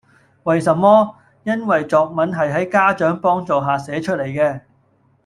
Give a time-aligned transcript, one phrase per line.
[0.45, 1.17] 為什麼?
[1.43, 4.61] 因為作文係喺家長幫助下寫出嚟嘅